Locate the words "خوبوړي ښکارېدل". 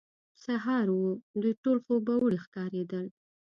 1.85-3.05